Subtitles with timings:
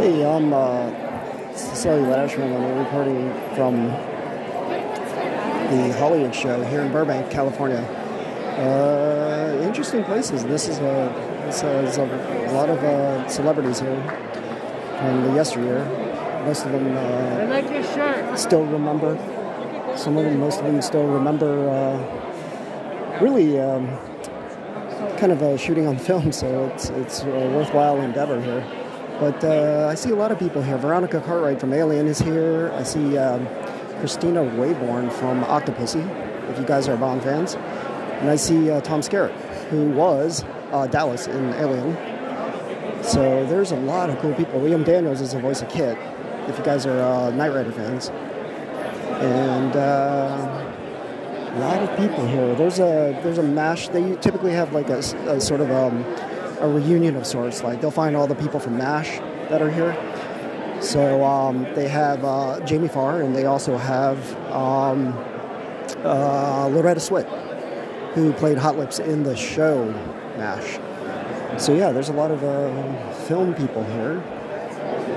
[0.00, 2.56] Hey, I'm uh, Cecilia Lashman.
[2.56, 3.88] I'm reporting from
[5.68, 7.80] the Hollywood show here in Burbank, California.
[8.56, 10.42] Uh, interesting places.
[10.44, 11.12] This is a
[11.44, 14.02] this has a, a lot of uh, celebrities here
[15.00, 15.84] from the yesteryear.
[16.46, 18.38] Most of them I uh, like your shirt.
[18.38, 19.18] still remember.
[19.98, 21.68] Some of them, most of them, still remember.
[21.68, 23.86] Uh, really, um,
[25.18, 28.79] kind of uh, shooting on film, so it's it's a worthwhile endeavor here.
[29.20, 30.78] But uh, I see a lot of people here.
[30.78, 32.72] Veronica Cartwright from Alien is here.
[32.72, 33.46] I see um,
[34.00, 36.02] Kristina Wayborn from Octopussy,
[36.50, 37.54] if you guys are Bond fans.
[38.20, 39.34] And I see uh, Tom Skerritt,
[39.68, 40.42] who was
[40.72, 41.94] uh, Dallas in Alien.
[43.04, 44.58] So there's a lot of cool people.
[44.58, 45.98] William Daniels is the voice of KITT,
[46.48, 48.08] if you guys are uh, Knight Rider fans.
[48.08, 50.70] And uh,
[51.52, 52.54] a lot of people here.
[52.54, 53.88] There's a there's a mash.
[53.88, 56.04] They typically have like a sort of um,
[56.60, 57.62] a reunion of sorts.
[57.62, 59.96] Like they'll find all the people from Mash that are here.
[60.80, 64.18] So um, they have uh, Jamie Farr, and they also have
[64.50, 65.12] um,
[66.04, 67.28] uh, Loretta Swit,
[68.14, 69.90] who played Hot Lips in the show
[70.38, 70.78] Mash.
[71.62, 74.22] So yeah, there's a lot of uh, film people here,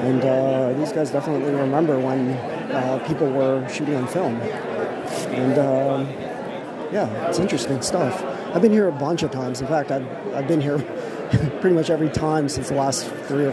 [0.02, 2.32] and uh, these guys definitely remember when
[2.72, 4.36] uh, people were shooting on film.
[5.32, 6.10] And um,
[6.92, 8.22] yeah, it's interesting stuff.
[8.54, 9.62] I've been here a bunch of times.
[9.62, 10.78] In fact, I've, I've been here
[11.62, 13.52] pretty much every time since the last three or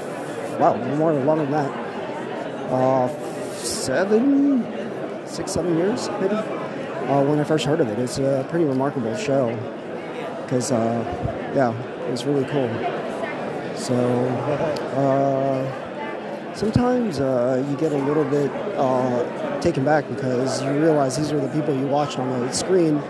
[0.59, 1.71] wow, more longer than that.
[2.71, 3.09] Uh,
[3.55, 4.65] seven,
[5.27, 6.35] six, seven years maybe.
[6.35, 9.57] Uh, when I first heard of it, it's a pretty remarkable show
[10.43, 11.73] because uh, yeah,
[12.07, 12.69] it was really cool.
[13.77, 13.95] So
[14.97, 21.33] uh, sometimes uh, you get a little bit uh, taken back because you realize these
[21.33, 23.03] are the people you watched on the screen.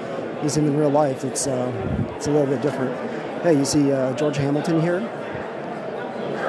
[0.43, 1.73] These in real life, it's uh,
[2.17, 2.95] it's a little bit different.
[3.43, 4.99] Hey, you see uh, George Hamilton here.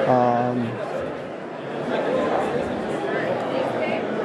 [0.06, 0.70] Um,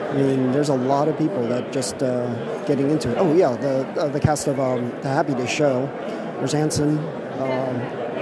[0.10, 3.18] I mean, there's a lot of people that just uh, getting into it.
[3.18, 5.86] Oh yeah, the uh, the cast of um, the Happy Days show.
[6.40, 6.98] There's Anson,
[7.40, 7.78] um,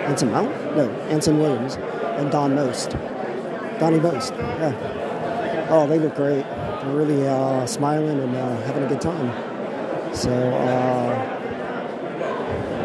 [0.05, 0.51] Anson Mount?
[0.75, 1.77] No, Anson Williams,
[2.19, 2.91] and Don Most.
[3.79, 4.31] Donnie Most.
[4.35, 5.67] Yeah.
[5.71, 6.43] Oh, they look great.
[6.43, 9.33] They're really uh, smiling and uh, having a good time.
[10.13, 11.15] So uh,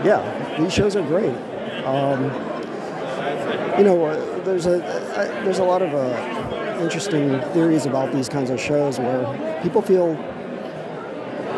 [0.06, 1.36] yeah, these shows are great.
[1.84, 2.24] Um,
[3.78, 8.28] you know, uh, there's a uh, there's a lot of uh, interesting theories about these
[8.28, 10.14] kinds of shows where people feel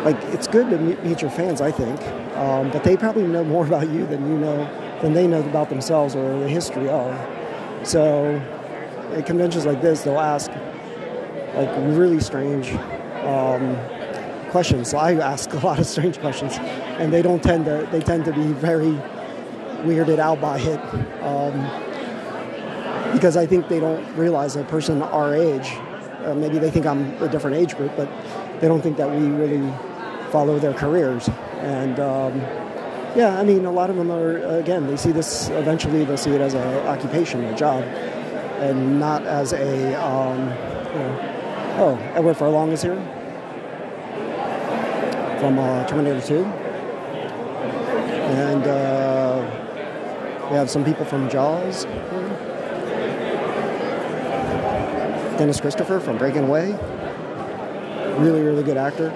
[0.03, 2.01] like it's good to meet, your fans, I think,
[2.35, 5.69] um, but they probably know more about you than you know than they know about
[5.69, 7.13] themselves or the history of.
[7.87, 8.35] So,
[9.13, 10.49] at conventions like this, they'll ask
[11.55, 12.71] like really strange
[13.25, 13.77] um,
[14.49, 14.89] questions.
[14.89, 16.53] So I ask a lot of strange questions,
[16.99, 18.99] and they don't tend to they tend to be very
[19.83, 20.79] weirded out by it.
[21.23, 21.53] Um,
[23.13, 25.71] because I think they don't realize a person our age,
[26.25, 28.09] uh, maybe they think I'm a different age group, but
[28.59, 29.71] they don't think that we really
[30.31, 31.29] follow their careers.
[31.59, 32.39] And um,
[33.15, 36.31] yeah, I mean, a lot of them are, again, they see this, eventually they'll see
[36.31, 41.19] it as an occupation, a job, and not as a, um, you know,
[41.79, 42.95] oh, Edward Furlong is here
[45.39, 46.45] from uh, Terminator 2.
[48.33, 49.32] And uh,
[50.49, 51.85] we have some people from Jaws.
[55.37, 56.71] Dennis Christopher from Breaking Away.
[58.19, 59.11] Really, really good actor.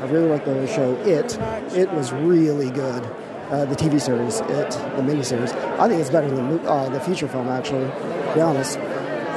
[0.00, 1.38] I really like the show It.
[1.76, 3.04] It was really good.
[3.50, 5.52] Uh, the TV series, It, the miniseries.
[5.78, 8.78] I think it's better than the, uh, the feature film, actually, to be honest.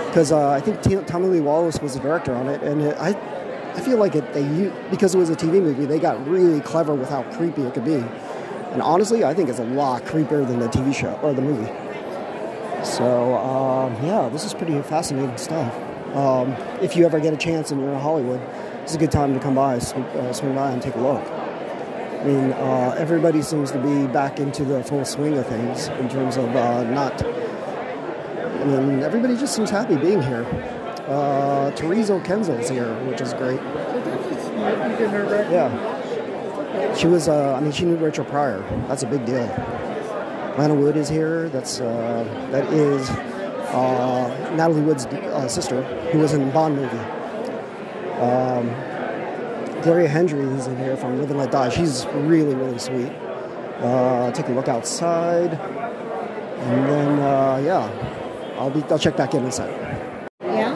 [0.07, 2.96] Because uh, I think T- Tommy Lee Wallace was the director on it, and it,
[2.97, 3.09] I,
[3.73, 6.96] I feel like it, they because it was a TV movie, they got really clever
[6.96, 8.02] with how creepy it could be.
[8.75, 11.71] And honestly, I think it's a lot creepier than the TV show or the movie.
[12.83, 15.73] So um, yeah, this is pretty fascinating stuff.
[16.13, 18.41] Um, if you ever get a chance and you're in Hollywood,
[18.83, 21.23] it's a good time to come by, swing, uh, swing by, and take a look.
[21.25, 26.09] I mean, uh, everybody seems to be back into the full swing of things in
[26.09, 27.23] terms of uh, not.
[27.23, 30.43] I mean, everybody just seems happy being here.
[31.07, 33.61] Uh, Teresa Kenzel's here, which is great.
[35.49, 35.94] Yeah,
[36.97, 37.27] she was.
[37.27, 38.59] Uh, I mean, she knew Rachel Pryor.
[38.87, 39.45] That's a big deal.
[40.57, 41.49] Lana Wood is here.
[41.49, 46.97] That's uh, that is uh, Natalie Wood's uh, sister, who was in a Bond movie.
[48.22, 48.67] Um,
[49.81, 51.69] Gloria Hendry is in here from Live and Let Die.
[51.69, 53.11] She's really, really sweet.
[53.79, 58.81] Uh, take a look outside, and then uh, yeah, I'll be.
[58.83, 59.69] I'll check back in in a sec.
[60.41, 60.71] Yeah?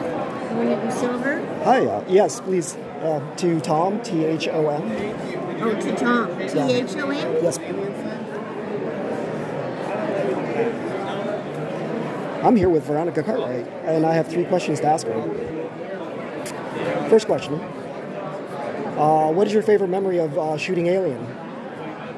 [0.50, 1.40] You want it in silver?
[1.64, 1.86] Hi.
[1.86, 2.76] Uh, yes, please.
[3.00, 5.39] Uh, to Tom, T H O M.
[5.62, 6.38] Oh, to Tom.
[6.38, 7.38] T H O N?
[7.42, 7.58] Yes.
[12.42, 17.08] I'm here with Veronica Cartwright, and I have three questions to ask her.
[17.10, 21.22] First question uh, What is your favorite memory of uh, shooting Alien?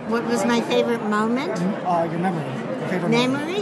[0.09, 1.51] What was my favorite moment?
[1.85, 2.45] Uh, your memory.
[2.81, 3.57] Your favorite Memory?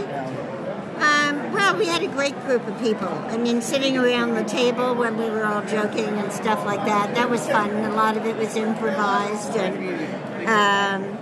[1.77, 3.07] we had a great group of people.
[3.07, 7.15] I mean, sitting around the table when we were all joking and stuff like that,
[7.15, 7.71] that was fun.
[7.71, 9.55] A lot of it was improvised.
[9.55, 11.17] And, um,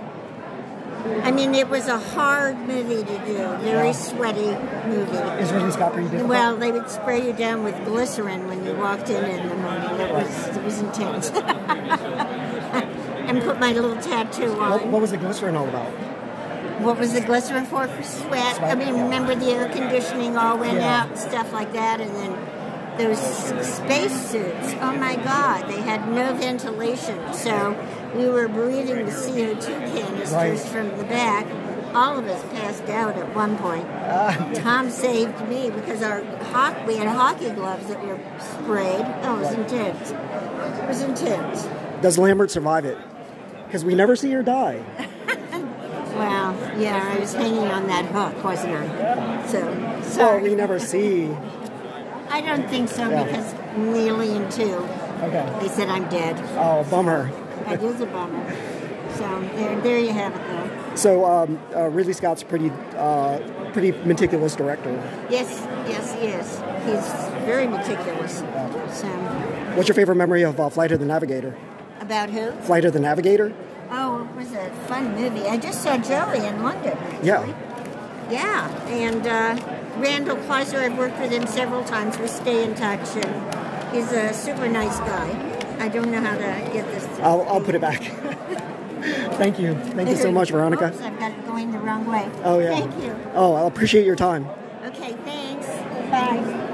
[1.22, 4.52] I mean, it was a hard movie to do, very sweaty
[4.88, 5.16] movie.
[5.42, 6.30] Is Ridley Scott pretty difficult?
[6.30, 10.00] Well, they would spray you down with glycerin when you walked in in the morning.
[10.00, 11.30] It was it was intense.
[13.30, 14.70] and put my little tattoo on.
[14.70, 16.09] what, what was the glycerin all about?
[16.82, 17.86] What was the glycerin for?
[17.86, 18.62] For sweat.
[18.62, 21.02] I mean, remember the air conditioning all went Yeah.
[21.02, 22.36] out and stuff like that, and then
[22.98, 23.18] those
[23.66, 24.74] space suits.
[24.80, 27.76] Oh my God, they had no ventilation, so
[28.16, 30.58] we were breathing the CO2 canisters Right.
[30.58, 31.46] from the back.
[31.94, 33.84] All of us passed out at one point.
[34.08, 34.36] Ah.
[34.54, 36.22] Tom saved me because our
[36.52, 39.04] ho- we had hockey gloves that were sprayed.
[39.24, 40.10] Oh, it was intense.
[40.12, 41.68] It was intense.
[42.00, 42.96] Does Lambert survive it?
[43.66, 44.78] Because we never see her die.
[46.14, 49.46] Well, yeah, I was hanging on that hook, wasn't I?
[49.46, 49.60] So,
[50.18, 51.30] Well, we never see.
[52.30, 53.24] I don't think so Yeah.
[53.24, 54.86] because in the Alien 2,
[55.24, 55.46] Okay.
[55.60, 56.36] they said I'm dead.
[56.56, 57.30] Oh, bummer.
[57.66, 58.40] That is a bummer.
[59.16, 60.70] So there, there you have it, though.
[60.96, 63.38] So um, uh, Ridley Scott's pretty, uh,
[63.72, 64.92] pretty meticulous director.
[65.28, 65.48] Yes,
[65.88, 66.60] yes, he is.
[66.86, 68.38] He's very meticulous.
[68.92, 69.06] So,
[69.76, 71.56] What's your favorite memory of uh, Flight of the Navigator?
[72.00, 72.50] about who?
[72.62, 73.52] Flight of the Navigator?
[74.40, 75.46] It was a fun movie.
[75.46, 76.96] I just saw Joey in London.
[76.96, 77.26] Actually.
[77.26, 78.30] Yeah.
[78.30, 82.16] Yeah, and uh, Randall Kleiser, I've worked with him several times.
[82.18, 85.76] We stay in touch, and he's a super nice guy.
[85.78, 87.04] I don't know how to get this.
[87.04, 88.00] To I'll, I'll put it back.
[89.36, 89.74] Thank you.
[89.74, 90.86] Thank you so much, Veronica.
[90.86, 92.26] Oops, I've got it going the wrong way.
[92.42, 92.70] Oh, yeah.
[92.70, 93.14] Thank you.
[93.34, 94.48] Oh, I appreciate your time.
[94.86, 95.66] Okay, thanks.
[96.10, 96.68] Bye.